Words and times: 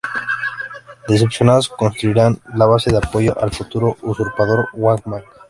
Decepcionados, 1.07 1.69
construirán 1.69 2.39
la 2.55 2.65
base 2.65 2.89
de 2.89 2.97
apoyo 2.97 3.39
al 3.39 3.51
futuro 3.51 3.97
usurpador 4.01 4.69
Wang 4.73 5.03
Mang. 5.05 5.23